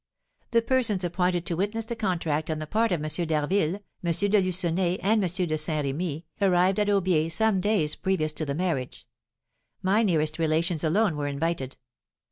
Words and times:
The 0.49 0.63
persons 0.63 1.03
appointed 1.03 1.45
to 1.45 1.53
witness 1.55 1.85
the 1.85 1.95
contract 1.95 2.49
on 2.49 2.57
the 2.57 2.65
part 2.65 2.91
of 2.91 3.03
M. 3.03 3.25
d'Harville, 3.27 3.81
M. 4.03 4.11
de 4.11 4.41
Lucenay 4.41 4.97
and 4.97 5.23
M. 5.23 5.29
de 5.47 5.57
Saint 5.59 5.85
Rémy, 5.85 6.23
arrived 6.41 6.79
at 6.79 6.89
Aubiers 6.89 7.33
some 7.33 7.61
days 7.61 7.93
previous 7.93 8.33
to 8.33 8.43
the 8.43 8.55
marriage; 8.55 9.05
my 9.83 10.01
nearest 10.01 10.39
relations 10.39 10.83
alone 10.83 11.17
were 11.17 11.27
invited. 11.27 11.77